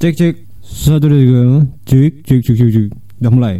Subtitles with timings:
[0.00, 1.42] Cek cek satu dua tiga
[1.84, 2.86] cek cek cek cek cek
[3.20, 3.56] udah mulai.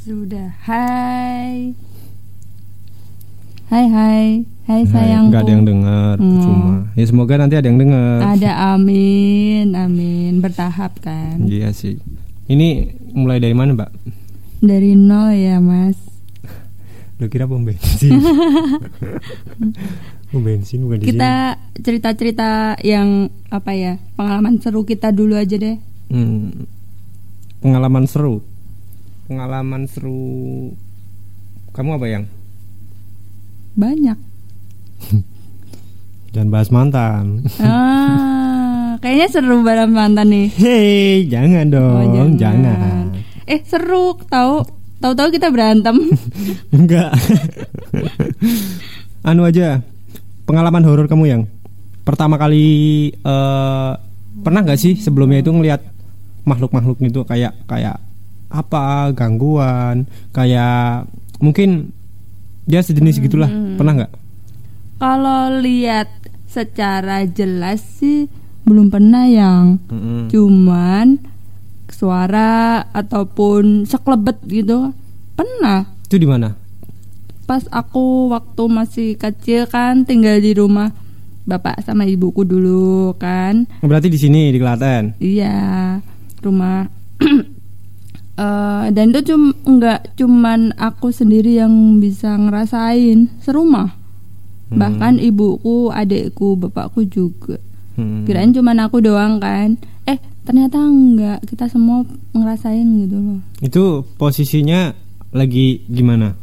[0.00, 0.48] Sudah.
[0.64, 1.76] Hai.
[3.68, 4.28] Hai hai.
[4.64, 5.28] Hai sayangku.
[5.28, 6.40] nggak ada yang dengar Hmm.
[6.40, 8.24] cuma ya semoga nanti ada yang dengar.
[8.24, 10.40] Ada amin, amin.
[10.40, 11.44] Bertahap kan.
[11.44, 12.00] Iya sih.
[12.44, 12.68] Ini
[13.12, 13.92] mulai dari mana mbak?
[14.64, 15.96] Dari nol ya, Mas.
[17.20, 18.16] Lo kira pom bensin?
[20.40, 24.00] bensin bukan di Kita cerita-cerita yang apa ya?
[24.18, 25.76] Pengalaman seru kita dulu aja deh.
[26.10, 26.66] Hmm.
[27.60, 28.40] Pengalaman seru.
[29.28, 30.72] Pengalaman seru.
[31.74, 32.24] Kamu apa yang?
[33.74, 34.18] Banyak.
[36.34, 37.46] Jangan bahas mantan.
[37.62, 40.50] Ah, kayaknya seru bareng mantan nih.
[40.58, 43.14] Hei, jangan dong, Oh, jangan.
[43.46, 44.66] Eh, seru tahu.
[44.98, 45.94] Tahu-tahu kita berantem.
[46.74, 47.14] Enggak.
[49.28, 49.78] anu aja.
[50.44, 51.42] Pengalaman horor kamu yang
[52.04, 52.66] pertama kali
[53.16, 53.92] eh
[54.44, 55.80] pernah nggak sih sebelumnya itu ngelihat
[56.44, 57.96] makhluk-makhluk itu kayak kayak
[58.52, 59.10] apa?
[59.16, 60.04] Gangguan?
[60.30, 61.08] Kayak
[61.40, 61.92] mungkin
[62.68, 63.48] ya sejenis gitulah.
[63.48, 63.80] Hmm.
[63.80, 64.12] pernah nggak?
[65.00, 66.08] Kalau lihat
[66.46, 68.30] secara jelas sih
[68.64, 70.32] belum pernah yang Mm-mm.
[70.32, 71.18] cuman
[71.88, 74.92] suara ataupun seklebet gitu.
[75.34, 75.88] Pernah.
[76.06, 76.63] Itu di mana
[77.44, 80.90] pas aku waktu masih kecil kan tinggal di rumah
[81.44, 83.68] bapak sama ibuku dulu kan.
[83.84, 85.20] Berarti di sini di Klaten?
[85.20, 86.00] Iya
[86.40, 86.88] rumah.
[88.34, 93.94] Eh, dan itu cum nggak cuman aku sendiri yang bisa ngerasain serumah.
[94.74, 94.74] Hmm.
[94.74, 97.62] bahkan ibuku adikku bapakku juga.
[97.94, 98.26] Mm.
[98.26, 99.78] kirain cuman aku doang kan.
[100.02, 101.46] Eh ternyata enggak.
[101.46, 102.02] Kita semua
[102.34, 103.40] ngerasain gitu loh.
[103.62, 104.90] Itu posisinya
[105.30, 106.34] lagi gimana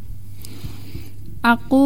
[1.41, 1.85] Aku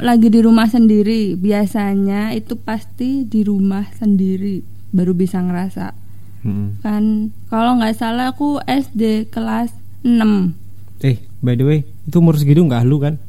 [0.00, 1.36] lagi di rumah sendiri.
[1.36, 5.92] Biasanya itu pasti di rumah sendiri baru bisa ngerasa.
[6.40, 6.68] Mm.
[6.80, 7.04] Kan
[7.46, 9.68] kalau nggak salah aku SD kelas
[10.00, 10.56] 6.
[11.00, 13.20] eh by the way itu umur segitu nggak lu kan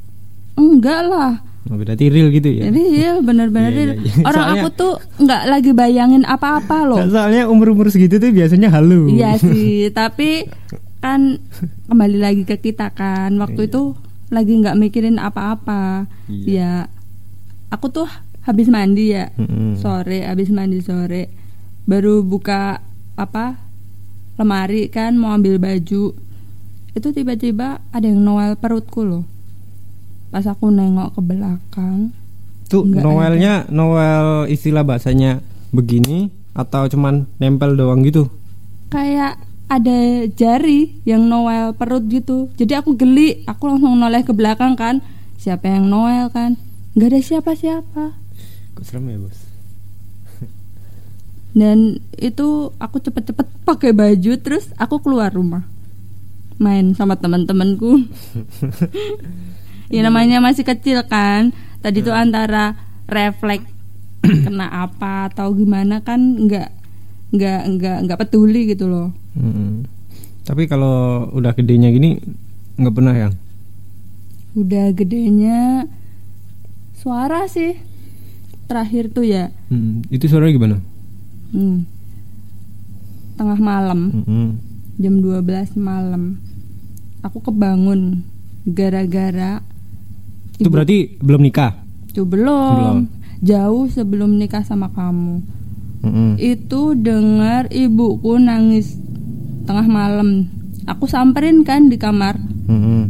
[0.54, 1.44] Enggak lah.
[1.66, 4.24] Oh, berarti real gitu ya Jadi ya bener-bener Iya, iya, iya.
[4.30, 7.00] orang Soalnya- aku tuh nggak lagi bayangin apa-apa loh.
[7.12, 9.08] Soalnya umur-umur segitu tuh biasanya halu.
[9.10, 10.48] Iya sih, tapi
[10.98, 11.40] kan
[11.86, 13.36] kembali lagi ke kita kan.
[13.36, 13.70] Waktu Iya.
[13.70, 13.84] itu
[14.34, 16.10] lagi nggak mikirin apa-apa.
[16.30, 16.46] Iya.
[16.46, 16.72] Ya,
[17.70, 18.10] aku tuh
[18.46, 19.34] habis mandi ya.
[19.36, 19.82] Mm-mm.
[19.82, 21.34] sore habis mandi sore
[21.86, 22.82] baru buka
[23.18, 23.58] apa
[24.36, 26.14] lemari kan mau ambil baju
[26.96, 29.24] itu tiba-tiba ada yang noel perutku loh
[30.34, 32.12] pas aku nengok ke belakang
[32.66, 35.38] Tuh Noelnya Noel istilah bahasanya
[35.70, 38.26] begini atau cuman nempel doang gitu.
[38.90, 42.54] kayak ada jari yang noel perut gitu.
[42.54, 45.02] Jadi aku geli aku langsung noleh ke belakang kan.
[45.42, 46.58] Siapa yang noel kan?
[46.94, 48.04] Nggak ada siapa-siapa.
[48.78, 49.40] Kok serem ya, Bos?
[51.60, 55.66] dan itu aku cepet-cepet pakai baju terus aku keluar rumah.
[56.62, 58.00] Main sama teman-temanku.
[59.86, 61.54] Ya namanya masih kecil kan.
[61.86, 62.74] Tadi tuh antara
[63.06, 63.70] refleks
[64.46, 66.74] kena apa atau gimana kan nggak
[67.38, 69.14] nggak nggak nggak peduli gitu loh
[70.42, 70.96] Tapi kalau
[71.32, 72.22] udah gedenya gini
[72.76, 73.30] nggak pernah ya?
[74.54, 75.84] udah gedenya
[76.94, 77.76] suara sih
[78.66, 80.78] terakhir tuh ya Mm, Itu suaranya gimana?
[81.52, 81.78] hmm,
[83.36, 84.48] tengah malam Mm-mm.
[84.96, 85.44] jam 12
[85.76, 86.40] malam
[87.20, 88.24] aku kebangun
[88.64, 89.60] gara-gara
[90.54, 91.76] Itu ibu- berarti belum nikah.
[92.08, 92.72] Itu belum.
[92.74, 93.00] Belum.
[93.38, 95.44] jauh sebelum nikah sama kamu
[96.00, 96.40] Mm-mm.
[96.40, 98.96] itu dengar ibuku nangis
[99.66, 100.46] tengah malam
[100.86, 103.10] aku samperin kan di kamar Mm-mm.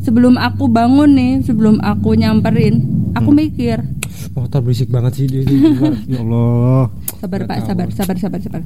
[0.00, 2.82] sebelum aku bangun nih sebelum aku nyamperin
[3.14, 3.80] aku mikir
[4.30, 5.42] Motor berisik banget sih dia.
[5.42, 5.56] di
[6.10, 6.90] ya Allah.
[7.16, 7.66] sabar pak tahu.
[7.66, 8.62] sabar sabar sabar sabar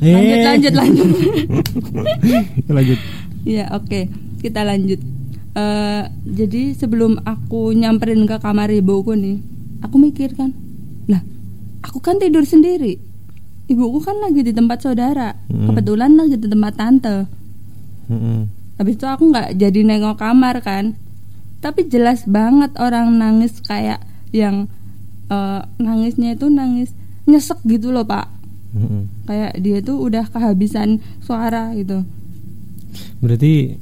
[0.00, 0.16] Eh.
[0.16, 1.08] lanjut lanjut lanjut
[2.74, 2.98] lanjut.
[3.44, 4.00] ya oke
[4.38, 5.00] kita lanjut
[5.50, 9.42] Eh, jadi sebelum aku nyamperin ke kamar ibuku nih
[9.80, 10.54] aku mikir kan
[11.04, 11.18] lah
[11.82, 13.02] aku kan tidur sendiri
[13.70, 15.66] ibuku kan lagi di tempat saudara Hmm.
[15.66, 17.16] kebetulan lagi di tempat tante
[18.06, 18.50] Mm-mm.
[18.76, 20.98] habis itu aku nggak jadi nengok kamar kan
[21.58, 24.66] tapi jelas banget orang nangis kayak yang
[25.28, 26.90] eh, nangisnya itu nangis
[27.24, 28.26] nyesek gitu loh pak
[28.72, 29.06] Mm-mm.
[29.24, 32.02] kayak dia tuh udah kehabisan suara gitu
[33.20, 33.78] Berarti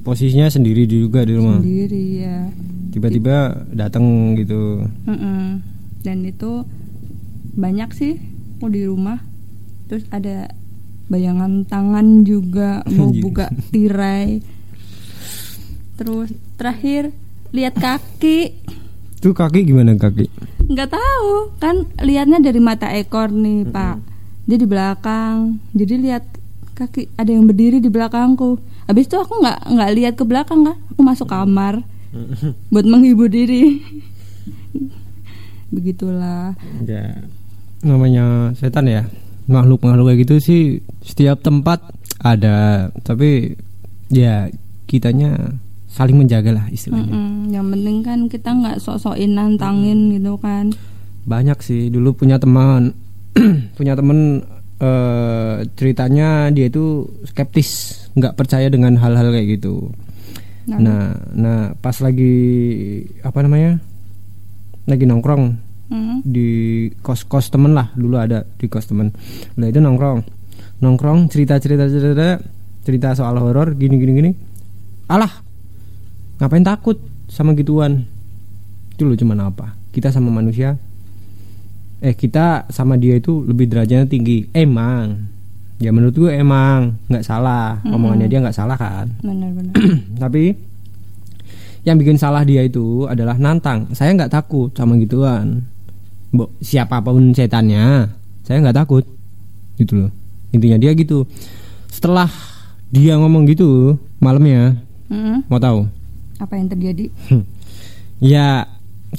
[0.00, 1.58] posisinya sendiri juga di rumah.
[1.58, 2.46] sendiri ya
[2.92, 3.36] Tiba-tiba
[3.72, 4.04] datang
[4.36, 4.84] gitu.
[5.02, 5.64] Mm-mm.
[6.00, 6.62] dan itu
[7.52, 8.14] banyak sih
[8.54, 9.18] aku di rumah
[9.86, 10.50] terus ada
[11.10, 14.40] bayangan tangan juga mau buka tirai.
[15.98, 17.12] Terus terakhir
[17.52, 18.56] lihat kaki.
[19.22, 20.52] Tuh kaki gimana kaki?
[20.62, 23.98] nggak tahu kan lihatnya dari mata ekor nih pak.
[24.48, 25.60] Dia di belakang.
[25.76, 26.24] Jadi lihat
[26.74, 28.58] kaki ada yang berdiri di belakangku.
[28.88, 31.84] Habis itu aku nggak nggak lihat ke belakang kan aku masuk kamar
[32.72, 33.84] buat menghibur diri.
[35.74, 36.56] Begitulah.
[36.84, 37.20] Ya
[37.82, 39.02] namanya setan ya
[39.50, 40.62] makhluk makhluk kayak gitu sih
[41.02, 41.82] setiap tempat
[42.22, 42.88] ada.
[43.02, 43.54] Tapi
[44.12, 44.46] ya
[44.86, 45.56] kitanya
[45.92, 47.12] saling menjaga lah istilahnya.
[47.12, 47.52] Mm-mm.
[47.52, 50.72] yang penting kan kita nggak sok-sokin nantangin gitu kan.
[51.28, 51.92] Banyak sih.
[51.92, 52.96] Dulu punya teman
[53.78, 54.40] punya teman
[54.80, 59.92] eh, ceritanya dia itu skeptis nggak percaya dengan hal-hal kayak gitu.
[60.62, 61.04] Nah, nah
[61.34, 62.34] nah pas lagi
[63.26, 63.82] apa namanya
[64.86, 66.48] lagi nongkrong mm, di
[67.04, 69.12] kos kos temen lah dulu ada di kos temen.
[69.60, 70.20] Lah itu nongkrong.
[70.80, 72.40] Nongkrong cerita cerita cerita
[72.82, 74.30] cerita soal horor gini gini gini.
[75.12, 75.30] Alah
[76.40, 76.96] ngapain takut
[77.28, 78.08] sama gituan?
[78.96, 79.76] Itu loh cuman apa?
[79.92, 80.74] Kita sama manusia.
[82.02, 84.48] Eh kita sama dia itu lebih derajatnya tinggi.
[84.56, 85.28] Emang.
[85.78, 86.96] Ya menurut gue emang.
[87.06, 87.78] Nggak salah.
[87.84, 87.94] Mm-mm.
[87.94, 89.06] omongannya dia nggak salah kan?
[89.26, 89.74] Benar-benar
[90.22, 90.72] tapi
[91.82, 93.90] yang bikin salah dia itu adalah nantang.
[93.94, 95.71] Saya nggak takut sama gituan
[96.32, 98.08] Bo, siapa pun setannya
[98.42, 99.04] saya nggak takut.
[99.76, 100.10] Gitu loh.
[100.52, 101.28] Intinya dia gitu.
[101.92, 102.28] Setelah
[102.92, 104.76] dia ngomong gitu malamnya
[105.12, 105.84] Mm, mau tahu?
[106.40, 107.12] Apa yang terjadi?
[108.22, 108.64] Ya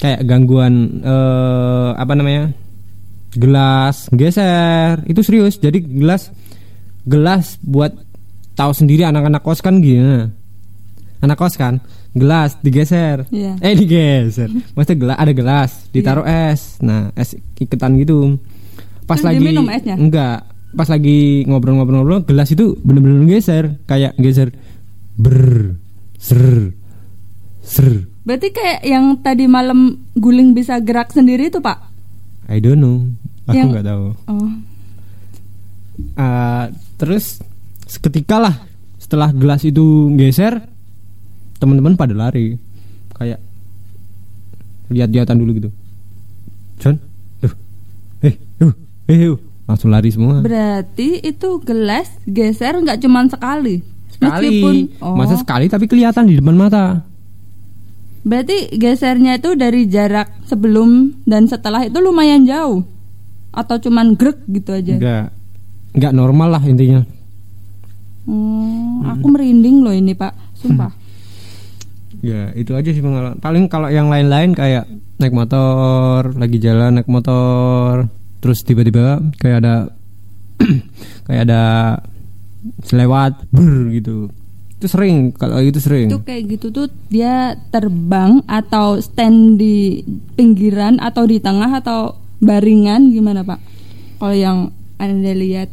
[0.00, 2.50] kayak gangguan eh, apa namanya?
[3.38, 4.98] Gelas geser.
[5.06, 5.60] Itu serius.
[5.62, 6.34] Jadi gelas
[7.06, 7.94] gelas buat
[8.58, 10.26] tahu sendiri anak-anak kos kan gini.
[11.22, 11.78] Anak kos kan
[12.14, 13.26] gelas digeser.
[13.28, 13.58] Iya.
[13.58, 14.48] eh digeser.
[14.72, 16.78] Maksudnya gelas ada gelas ditaruh es.
[16.80, 18.38] Nah es iketan gitu.
[19.04, 19.98] Pas Terus lagi diminum esnya?
[19.98, 20.38] enggak.
[20.74, 23.78] Pas lagi ngobrol-ngobrol-ngobrol gelas itu bener-bener geser.
[23.84, 24.54] Kayak geser.
[25.14, 25.74] Ber
[26.16, 26.72] ser
[27.60, 31.92] ser berarti kayak yang tadi malam guling bisa gerak sendiri itu pak?
[32.48, 33.04] I don't know.
[33.44, 34.06] Aku Yang- nggak tahu.
[34.26, 34.48] Oh.
[36.16, 37.38] Ah, terus
[37.86, 38.56] seketika lah
[38.98, 40.64] setelah gelas itu geser
[41.58, 42.58] teman-teman pada lari.
[43.14, 43.38] Kayak
[44.90, 45.70] lihat-lihatan dulu gitu.
[46.82, 46.96] John?
[47.40, 47.54] Uh,
[48.26, 48.72] eh uh,
[49.08, 49.36] eh uh.
[49.64, 50.44] langsung lari semua.
[50.44, 53.80] Berarti itu gelas geser nggak cuman sekali?
[54.12, 54.60] Sekali.
[54.60, 57.00] Meskipun, oh, masa sekali tapi kelihatan di depan mata.
[58.24, 62.84] Berarti gesernya itu dari jarak sebelum dan setelah itu lumayan jauh?
[63.54, 64.96] Atau cuman grek gitu aja?
[64.96, 65.26] Nggak.
[65.94, 67.04] Nggak normal lah intinya.
[68.24, 70.32] Hmm, aku merinding loh ini pak.
[70.56, 71.03] Sumpah
[72.24, 73.36] ya itu aja sih pengalaman.
[73.36, 74.88] Paling kalau yang lain-lain kayak
[75.20, 78.08] naik motor lagi jalan naik motor
[78.40, 79.74] terus tiba-tiba kayak ada
[81.28, 81.62] kayak ada
[82.88, 84.32] selewat ber gitu.
[84.80, 86.08] Itu sering kalau itu sering.
[86.08, 90.00] Itu kayak gitu tuh dia terbang atau stand di
[90.32, 93.60] pinggiran atau di tengah atau baringan gimana pak?
[94.16, 94.58] Kalau yang
[94.96, 95.68] anda lihat.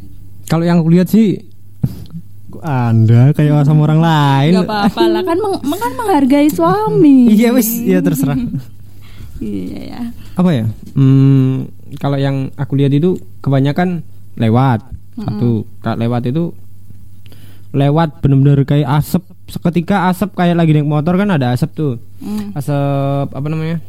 [0.51, 1.50] Kalau yang aku lihat sih
[2.59, 4.51] anda kayak sama orang lain?
[4.59, 5.21] Nggak apa-apa lah.
[5.24, 7.31] Kan meng- kan menghargai suami.
[7.31, 7.71] Iya wis.
[7.80, 8.36] Ya terserah.
[9.42, 10.01] Iya ya.
[10.38, 10.69] Apa ya?
[10.94, 11.65] Hmm,
[11.98, 14.06] kalau yang aku lihat itu kebanyakan
[14.38, 14.86] lewat.
[15.18, 16.53] Satu kalau lewat itu
[17.74, 19.25] lewat bener-bener kayak asap.
[19.50, 21.94] Seketika asap kayak lagi naik motor kan ada asap tuh.
[22.21, 23.81] Hmm, asap apa namanya?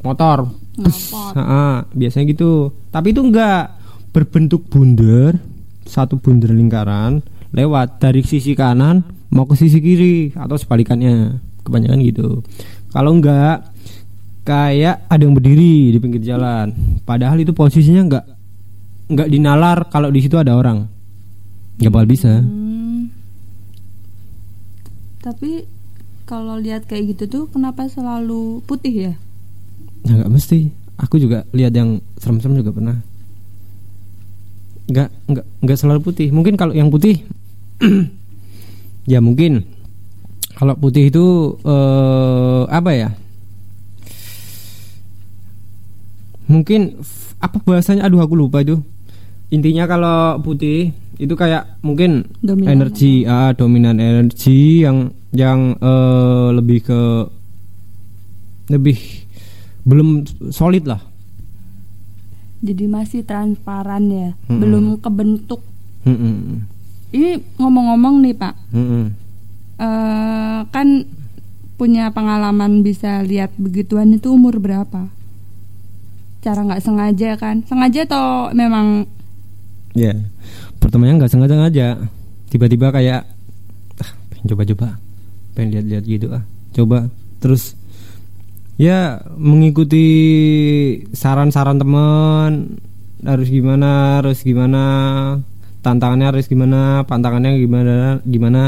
[0.00, 0.46] Motor.
[0.78, 1.32] Ngapot.
[1.34, 2.70] Ah, biasanya gitu.
[2.94, 3.74] Tapi itu enggak
[4.14, 5.36] berbentuk bundar
[5.84, 7.20] satu bundar lingkaran
[7.56, 9.00] lewat dari sisi kanan
[9.32, 12.44] mau ke sisi kiri atau sebalikannya kebanyakan gitu
[12.92, 13.64] kalau enggak
[14.44, 16.70] kayak ada yang berdiri di pinggir jalan
[17.02, 18.24] padahal itu posisinya enggak
[19.08, 20.86] enggak dinalar kalau di situ ada orang
[21.80, 23.10] nggak bakal bisa Hmm.
[25.20, 25.66] tapi
[26.24, 29.14] kalau lihat kayak gitu tuh kenapa selalu putih ya
[30.06, 30.70] Ya nggak mesti.
[31.02, 32.96] Aku juga lihat yang serem-serem juga pernah.
[34.86, 36.30] Nggak nggak nggak selalu putih.
[36.30, 37.26] Mungkin kalau yang putih,
[39.12, 39.64] ya mungkin.
[40.56, 41.24] Kalau putih itu
[41.62, 43.08] eh, apa ya?
[46.46, 47.02] Mungkin
[47.42, 48.06] apa bahasanya?
[48.06, 48.78] Aduh aku lupa itu.
[49.50, 56.78] Intinya kalau putih itu kayak mungkin Dominan energi, ah, dominan energi yang yang eh, lebih
[56.82, 57.00] ke
[58.66, 58.98] lebih
[59.86, 60.98] belum solid lah.
[62.58, 64.58] jadi masih transparan ya Mm-mm.
[64.58, 65.62] belum kebentuk
[66.02, 66.66] Mm-mm.
[67.12, 69.04] Ini ngomong-ngomong nih pak Mm-mm.
[69.78, 70.88] eh, kan
[71.76, 75.12] punya pengalaman bisa lihat begituan itu umur berapa
[76.40, 79.04] cara nggak sengaja kan sengaja atau memang
[79.96, 80.12] Ya,
[80.76, 81.88] pertamanya nggak sengaja aja.
[82.52, 83.24] Tiba-tiba kayak,
[83.96, 85.00] ah, pengen coba-coba,
[85.56, 86.44] pengen lihat-lihat gitu ah,
[86.76, 87.08] coba.
[87.40, 87.72] Terus,
[88.76, 90.04] ya mengikuti
[91.16, 92.76] saran-saran teman,
[93.24, 94.84] harus gimana harus gimana
[95.86, 98.62] tantangannya harus gimana pantangannya gimana gimana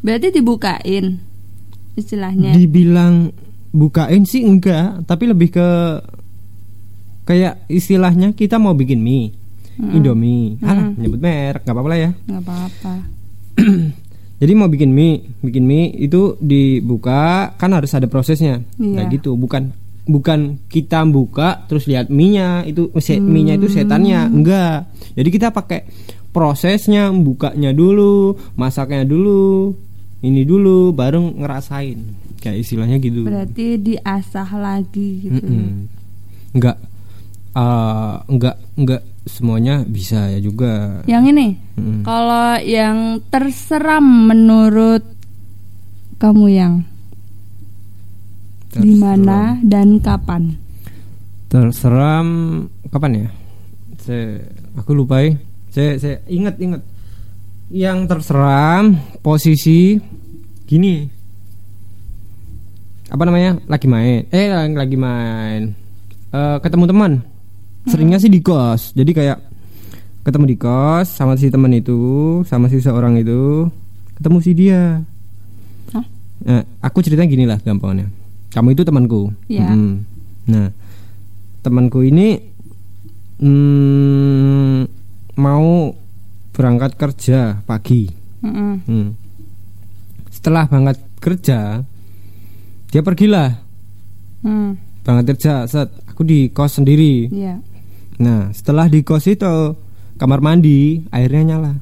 [0.00, 1.20] Berarti dibukain
[1.92, 2.56] istilahnya.
[2.56, 3.28] dibilang
[3.68, 5.68] bukain sih enggak tapi lebih ke
[7.24, 9.36] kayak istilahnya kita mau bikin mie
[9.74, 12.94] Indomie Alah, nyebut merek nggak apa-apa lah ya nggak apa-apa.
[14.40, 18.60] Jadi mau bikin mie, bikin mie itu dibuka kan harus ada prosesnya.
[18.76, 18.92] Iya.
[18.92, 19.70] Nah gitu, bukan
[20.04, 23.24] bukan kita buka terus lihat mie-nya itu Hmm.
[23.24, 24.90] mie-nya itu setannya, enggak.
[25.14, 25.86] Jadi kita pakai
[26.34, 29.70] prosesnya, bukanya dulu, masaknya dulu,
[30.26, 31.98] ini dulu baru ngerasain.
[32.42, 33.22] Kayak istilahnya gitu.
[33.24, 35.38] Berarti diasah lagi gitu.
[35.38, 35.88] Mm-mm.
[36.58, 36.76] Enggak
[37.54, 41.00] eh, enggak enggak semuanya bisa ya juga.
[41.06, 41.46] Yang ini,
[41.78, 42.02] Mm-mm.
[42.02, 45.06] kalau yang terseram menurut
[46.18, 46.74] kamu yang
[48.74, 50.64] di mana dan kapan?
[51.54, 52.26] terseram
[52.90, 53.28] kapan ya
[54.02, 54.42] saya
[54.74, 55.38] aku lupa ya
[55.74, 56.82] saya saya ingat ingat.
[57.74, 59.98] Yang terseram posisi
[60.68, 61.10] gini.
[63.10, 63.58] Apa namanya?
[63.66, 64.30] Lagi main.
[64.30, 65.74] Eh lagi main.
[66.30, 67.12] Eh, ketemu teman.
[67.90, 68.94] Seringnya sih di kos.
[68.94, 69.38] Jadi kayak
[70.22, 73.66] ketemu di kos sama si teman itu sama si seorang itu.
[74.16, 75.02] Ketemu si dia.
[75.90, 76.04] Hah?
[76.46, 78.06] Eh, aku ceritanya gini lah gampangnya
[78.54, 79.22] kamu itu temanku.
[79.50, 79.74] Iya.
[79.74, 79.94] Mm-mm.
[80.44, 80.68] nah
[81.64, 82.36] temanku ini
[83.40, 85.03] mm,
[85.34, 85.94] mau
[86.54, 88.10] berangkat kerja pagi.
[88.44, 88.74] Mm-mm.
[88.84, 89.08] Hmm.
[90.28, 91.80] setelah berangkat kerja
[92.92, 93.56] dia pergilah.
[94.44, 97.32] Hmm, berangkat kerja set aku di kos sendiri.
[97.32, 97.64] Iya.
[98.20, 99.74] nah setelah di kos itu
[100.20, 101.72] kamar mandi airnya nyala.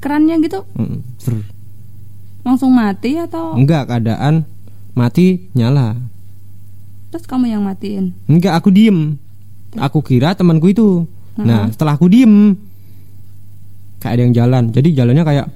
[0.00, 0.64] Kerannya gitu?
[0.78, 1.34] Mm, ser.
[2.44, 3.56] langsung mati atau?
[3.56, 4.46] Enggak keadaan
[4.94, 5.96] mati nyala.
[7.10, 8.14] Terus kamu yang matiin?
[8.30, 9.18] enggak aku diem.
[9.74, 11.72] Aku kira temanku itu nah Mm-mm.
[11.72, 12.54] setelah aku diem
[13.98, 15.46] kayak ada yang jalan jadi jalannya kayak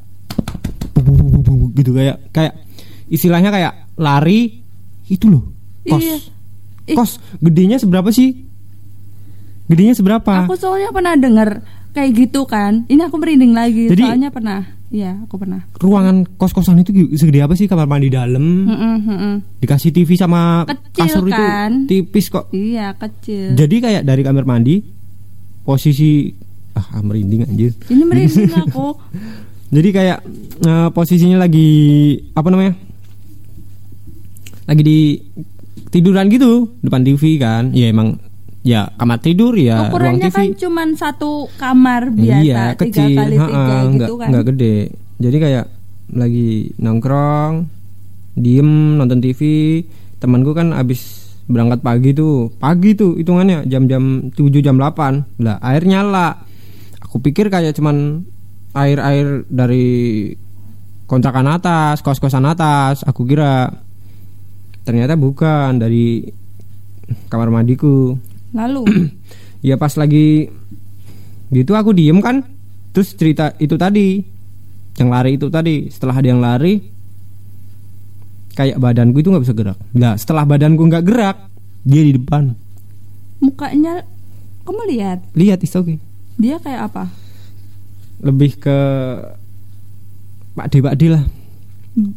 [1.74, 2.52] gitu kayak kayak
[3.06, 4.62] istilahnya kayak lari
[5.06, 5.44] itu loh
[5.84, 6.96] kos Iya.
[6.96, 8.32] Kos gedenya seberapa sih
[9.66, 12.84] gedenya seberapa Aku soalnya pernah dengar kayak gitu kan.
[12.86, 13.92] Ini aku merinding lagi.
[13.92, 14.60] Jadi- soalnya pernah.
[14.88, 15.68] Iya, aku pernah.
[15.76, 19.34] ruangan kos kosan itu segede apa sih kamar mandi dalam Mm-mm, mm-mm.
[19.60, 21.84] dikasih TV sama Kecil kasur kan?
[21.84, 23.52] itu tipis kok Iya, kecil.
[23.52, 24.80] jadi kayak dari kamar mandi
[25.68, 26.32] posisi
[26.72, 27.76] ah ah, merinding anjir.
[27.92, 28.96] Ini merinding aku.
[29.68, 30.18] jadi kayak
[30.64, 31.68] eh, posisinya lagi
[32.32, 32.72] apa namanya
[34.64, 34.98] lagi di
[35.92, 37.76] tiduran gitu depan TV kan.
[37.76, 38.16] Ya emang
[38.64, 43.08] ya kamar tidur ya ruang Ukurannya TV kan cuman satu kamar biasa, iya tiga kecil
[43.16, 44.28] kali tiga Ha-ha, gitu nggak, kan.
[44.32, 44.76] nggak gede.
[45.18, 45.64] Jadi kayak
[46.08, 47.54] lagi nongkrong
[48.38, 49.40] diem nonton TV
[50.16, 51.17] temanku kan abis
[51.48, 56.44] berangkat pagi tuh pagi tuh hitungannya jam-jam 7 jam 8 lah air nyala.
[57.08, 58.20] Aku pikir kayak cuman
[58.76, 60.28] air-air dari
[61.08, 63.00] kontrakan atas kos-kosan atas.
[63.08, 63.72] Aku kira
[64.84, 66.28] ternyata bukan dari
[67.32, 68.20] kamar mandiku.
[68.52, 68.84] Lalu,
[69.68, 70.52] ya pas lagi
[71.48, 72.44] gitu aku diem kan.
[72.92, 74.20] Terus cerita itu tadi
[75.00, 75.88] yang lari itu tadi.
[75.88, 76.97] Setelah ada yang lari
[78.58, 79.78] kayak badanku itu nggak bisa gerak.
[79.94, 81.36] Nah setelah badanku nggak gerak
[81.86, 82.58] dia di depan.
[83.38, 84.02] Mukanya
[84.66, 85.18] kamu lihat?
[85.38, 85.94] Lihat is oke
[86.34, 87.06] dia kayak apa?
[88.18, 88.78] lebih ke
[90.54, 91.22] Pak D Pak D lah.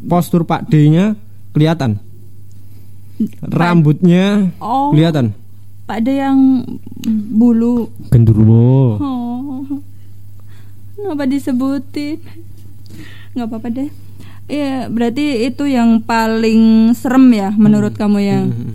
[0.02, 1.14] Postur Pak D nya
[1.54, 2.02] kelihatan
[3.42, 5.30] rambutnya Oh, kelihatan.
[5.86, 6.66] Pak De yang
[7.30, 7.86] bulu.
[8.10, 9.62] gendruwo Oh,
[10.98, 12.18] kenapa disebutin?
[13.34, 13.88] Nggak apa-apa deh.
[14.50, 18.74] Iya, berarti itu yang paling serem ya menurut kamu yang Hmm.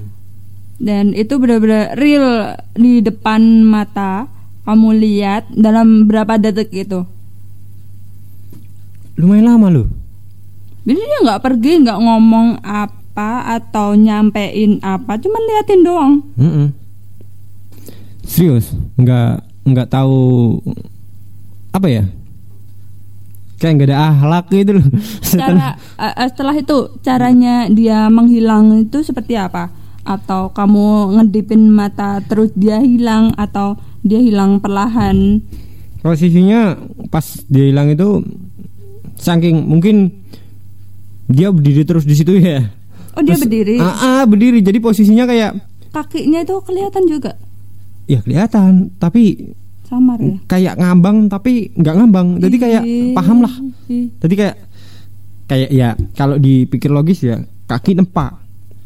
[0.78, 4.30] dan itu benar-benar real di depan mata
[4.64, 7.02] kamu lihat dalam berapa detik itu.
[9.18, 9.88] lumayan lama loh
[10.86, 16.14] Jadi dia nggak pergi, nggak ngomong apa atau nyampein apa, cuman liatin doang.
[16.40, 16.68] Mm-mm.
[18.24, 20.56] Serius, nggak nggak tahu
[21.76, 22.04] apa ya?
[23.58, 24.86] Kayak nggak ada ahlak gitu loh.
[25.26, 29.74] Cara eh, eh, setelah itu caranya dia menghilang itu seperti apa?
[30.06, 35.42] Atau kamu ngedipin mata terus dia hilang atau dia hilang perlahan?
[36.00, 36.78] Posisinya
[37.10, 38.22] pas dia hilang itu
[39.18, 40.14] saking mungkin
[41.28, 42.62] dia berdiri terus di situ ya.
[43.18, 44.62] Oh dia Terus- berdiri, Ah, ah, berdiri.
[44.62, 45.58] Jadi posisinya kayak
[45.90, 47.34] kakinya itu kelihatan juga
[48.08, 49.52] ya kelihatan, tapi
[49.88, 50.36] samar ya.
[50.52, 52.28] kayak ngambang tapi nggak ngambang.
[52.44, 52.84] Jadi kayak
[53.16, 53.54] paham lah.
[54.20, 54.56] Jadi kayak
[55.48, 57.40] kayak ya kalau dipikir logis ya
[57.72, 58.36] kaki nempak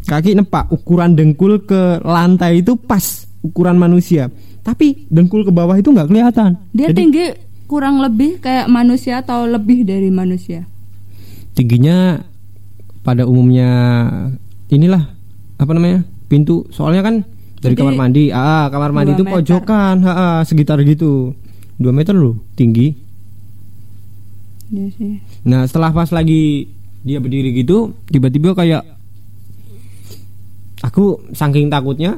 [0.05, 4.29] kaki nempak ukuran dengkul ke lantai itu pas ukuran manusia
[4.61, 6.61] tapi dengkul ke bawah itu nggak kelihatan.
[6.69, 7.25] Dia Jadi tinggi
[7.65, 10.69] kurang lebih kayak manusia atau lebih dari manusia.
[11.51, 12.15] tingginya
[13.03, 13.67] pada umumnya
[14.71, 15.03] inilah
[15.59, 17.15] apa namanya pintu soalnya kan
[17.61, 18.23] dari Jadi, kamar mandi.
[18.33, 19.33] Ah kamar mandi itu meter.
[19.37, 19.95] pojokan.
[20.01, 21.37] Ah, ah, sekitar gitu.
[21.77, 23.13] Dua meter loh tinggi.
[24.71, 25.19] Iya sih.
[25.43, 26.71] nah setelah pas lagi
[27.03, 28.87] dia berdiri gitu tiba-tiba kayak
[30.79, 32.17] aku saking takutnya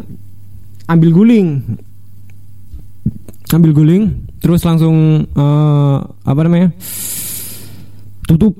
[0.87, 1.59] ambil guling.
[3.53, 4.03] Ambil guling
[4.41, 6.71] terus langsung eh, apa namanya?
[8.23, 8.55] Tutup.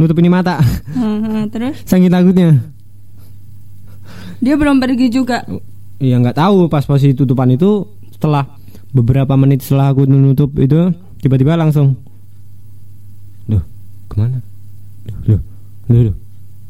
[0.00, 0.56] Nutup ini mata.
[1.52, 1.84] Terus?
[1.84, 2.56] Saking takutnya.
[4.40, 5.44] Dia belum pergi juga.
[6.00, 8.48] Ya nggak tahu pas posisi tutupan itu setelah
[8.90, 11.94] beberapa menit setelah aku menutup itu tiba-tiba langsung
[13.46, 13.62] Duh,
[14.06, 14.38] ke mana?
[15.04, 15.40] Duh, duh,
[15.86, 16.16] duh, duh.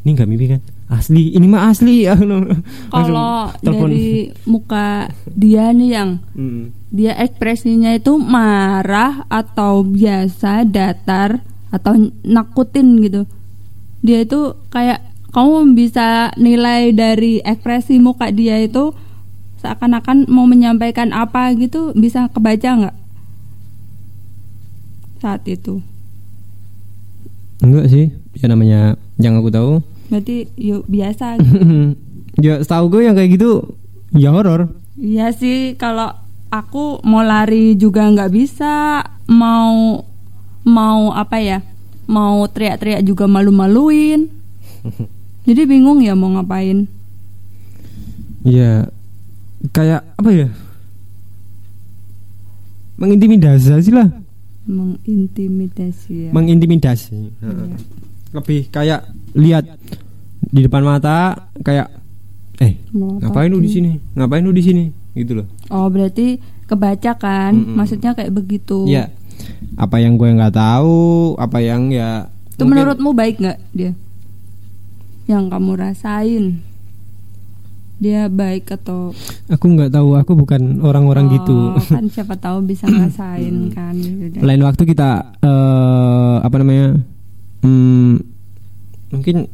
[0.01, 0.61] Ini nggak mimpi kan?
[0.89, 2.03] Asli, ini mah asli.
[2.09, 2.43] Langsung
[2.91, 3.87] Kalau telepon.
[3.87, 4.11] dari
[4.43, 6.73] muka dia nih yang Mm.
[6.89, 11.39] dia ekspresinya itu marah atau biasa datar
[11.71, 13.23] atau nakutin gitu
[14.01, 14.99] dia itu kayak
[15.31, 18.91] kamu bisa nilai dari ekspresi muka dia itu
[19.61, 22.97] seakan-akan mau menyampaikan apa gitu bisa kebaca nggak
[25.19, 25.85] saat itu
[27.61, 29.85] Enggak sih, ya namanya yang aku tahu.
[30.09, 31.93] berarti yuk biasa gitu.
[32.41, 33.77] ya setahu gue yang kayak gitu
[34.11, 34.73] ya horor.
[34.97, 36.09] Iya sih kalau
[36.49, 40.01] aku mau lari juga nggak bisa mau
[40.65, 41.61] mau apa ya
[42.05, 44.27] mau teriak-teriak juga malu-maluin
[45.47, 46.89] jadi bingung ya mau ngapain
[48.43, 48.89] Ya
[49.69, 50.49] kayak apa ya?
[52.97, 54.09] Mengintimidasi lah,
[54.69, 57.33] mengintimidasi ya mengintimidasi.
[57.41, 57.77] Iya.
[58.31, 59.01] Lebih kayak
[59.33, 59.65] lihat
[60.43, 61.89] di depan mata kayak
[62.59, 63.97] eh Mau apa ngapain lu di sini?
[64.13, 64.85] Ngapain lu di sini?
[65.11, 65.47] Gitu loh.
[65.69, 67.75] oh berarti kebaca kan Mm-mm.
[67.75, 69.11] maksudnya kayak begitu Ya,
[69.75, 72.29] apa yang gue nggak tahu, apa yang ya.
[72.51, 73.93] itu mungkin- menurutmu baik nggak dia
[75.25, 76.63] yang kamu rasain
[78.01, 79.13] dia baik atau
[79.47, 81.57] Aku nggak tahu, aku bukan orang-orang Oh, gitu.
[81.87, 84.41] kan siapa tahu bisa ngerasain kan gitu.
[84.41, 85.09] Lain waktu kita
[85.39, 86.97] eh apa namanya?
[87.61, 88.17] Hmm,
[89.11, 89.45] mungkin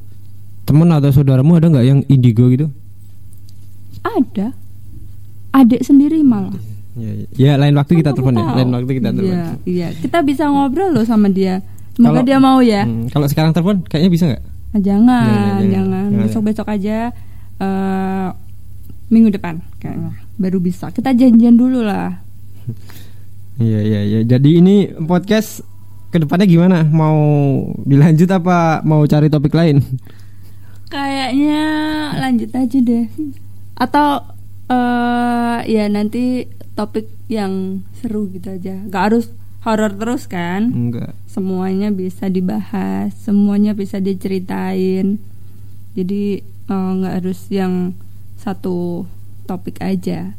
[0.63, 2.71] teman atau saudaramu ada nggak yang indigo gitu?
[4.01, 4.55] Ada.
[5.53, 6.55] Adik sendiri malah.
[6.95, 8.47] Ya, ya lain waktu kita Kan telepon ya.
[8.55, 9.27] Lain waktu kita telepon.
[9.27, 9.89] Iya, iya.
[9.93, 11.61] Kita bisa ngobrol loh sama dia.
[11.93, 12.85] Semoga Kalau- dia mau ya.
[12.85, 14.43] Hmm, kalau sekarang telepon kayaknya bisa nggak?
[14.69, 15.67] Ah, jangan, Jangan, jangan.
[15.67, 16.05] jangan.
[16.07, 16.23] Jangan.
[16.23, 16.97] Besok-besok aja
[17.63, 18.29] eh
[19.07, 20.91] minggu depan kayaknya baru bisa.
[20.93, 22.21] Kita janjian dulu lah.
[23.57, 24.21] Iya iya iya.
[24.21, 25.65] Jadi ini podcast
[26.13, 26.85] ke depannya gimana?
[26.85, 27.17] Mau
[27.89, 29.81] dilanjut apa mau cari topik lain?
[30.93, 31.65] Kayaknya
[32.21, 33.09] lanjut aja deh.
[33.81, 34.29] Atau
[34.69, 36.45] eh ya nanti
[36.77, 38.77] topik yang seru gitu aja.
[38.93, 39.33] Gak harus
[39.65, 40.71] horor terus kan?
[40.71, 41.17] Enggak.
[41.27, 45.21] semuanya bisa dibahas, semuanya bisa diceritain.
[45.97, 47.95] Jadi eh, nggak harus yang
[48.37, 49.07] satu
[49.45, 50.35] topik aja.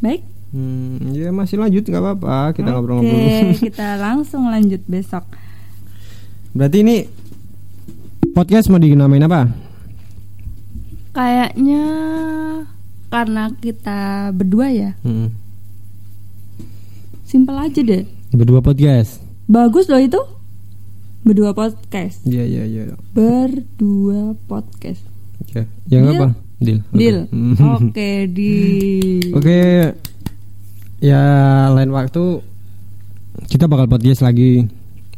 [0.00, 0.24] Baik.
[0.50, 2.52] Hmm, ya masih lanjut nggak apa-apa.
[2.52, 3.54] Kita Oke, ngobrol-ngobrol.
[3.70, 5.22] kita langsung lanjut besok.
[6.50, 6.96] Berarti ini
[8.32, 9.46] podcast mau dinamain apa?
[11.10, 11.84] Kayaknya
[13.10, 15.34] karena kita berdua ya, Hmm.
[17.22, 18.06] simpel aja deh.
[18.30, 19.18] Berdua podcast.
[19.46, 20.18] Bagus loh itu.
[21.20, 22.24] Berdua podcast.
[22.24, 22.84] Iya iya iya.
[23.12, 25.04] Berdua podcast.
[25.44, 25.68] Oke.
[25.92, 26.16] Yang Deal?
[26.16, 26.28] apa?
[26.60, 26.78] Deal.
[26.80, 26.96] Oke.
[26.96, 27.18] Deal.
[27.76, 28.54] Oke, di
[29.36, 29.60] Oke.
[31.00, 31.22] Ya
[31.72, 32.40] lain waktu
[33.52, 34.64] kita bakal podcast lagi.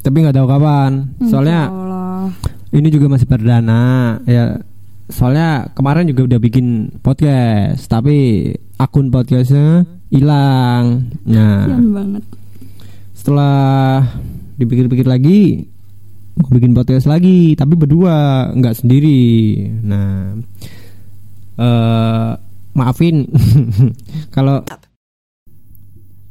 [0.03, 1.15] Tapi nggak tahu kapan.
[1.31, 1.71] Soalnya
[2.75, 4.59] ini juga masih perdana ya.
[5.07, 8.49] Soalnya kemarin juga udah bikin podcast, tapi
[8.81, 11.15] akun podcastnya hilang.
[11.29, 12.25] Nah, Kasian banget.
[13.13, 14.03] setelah
[14.57, 15.69] dipikir-pikir lagi
[16.33, 19.21] mau bikin podcast lagi tapi berdua nggak sendiri.
[19.85, 20.37] Nah
[21.61, 22.33] eh
[22.73, 23.29] maafin.
[24.35, 24.65] Kalau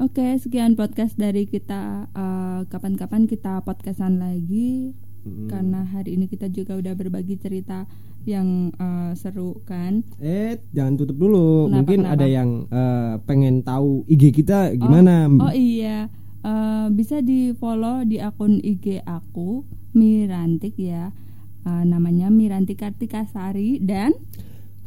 [0.01, 2.09] Oke, sekian podcast dari kita.
[2.09, 4.97] Eh, Kapan-kapan kita podcastan lagi.
[5.21, 7.85] Karena hari ini kita juga udah berbagi cerita
[8.25, 10.01] yang eh, seru kan.
[10.17, 11.69] eh jangan tutup dulu.
[11.69, 12.15] Kenapa, mungkin kenapa?
[12.17, 15.29] ada yang eh, pengen tahu IG kita gimana?
[15.37, 16.09] Oh iya,
[16.41, 19.61] Eh, bisa di follow di akun IG aku
[19.93, 21.13] Mirantik ya.
[21.61, 24.17] Eh, namanya Miranti Kartikasari dan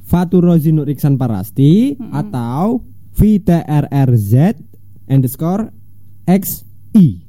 [0.03, 2.83] Fatur Rozi Nur Iksan Parasti atau
[3.15, 4.59] VTRRZ
[5.07, 5.71] underscore
[6.27, 7.25] XI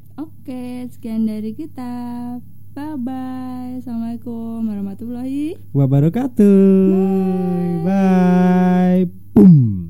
[0.45, 1.93] oke sekian dari kita.
[2.75, 3.79] Bye bye.
[3.79, 6.59] Assalamualaikum warahmatullahi wabarakatuh
[6.91, 9.01] bye, bye.
[9.31, 9.84] boom